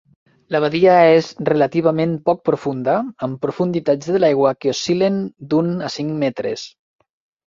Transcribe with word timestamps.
La 0.53 0.59
badia 0.61 0.93
és 1.15 1.27
relativament 1.49 2.15
poc 2.29 2.39
profunda, 2.49 2.95
amb 3.27 3.37
profunditats 3.43 4.09
de 4.15 4.21
l'aigua 4.23 4.55
que 4.65 4.71
oscil·len 4.73 5.21
d'un 5.53 5.69
a 5.89 5.93
cinc 5.97 6.17
metres. 6.25 6.65